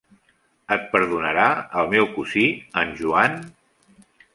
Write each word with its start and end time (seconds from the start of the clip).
Et 0.75 0.87
perdonarà 0.95 1.45
el 1.83 1.93
meu 1.95 2.11
cosí, 2.19 2.49
en 2.85 2.99
Joan? 3.05 3.41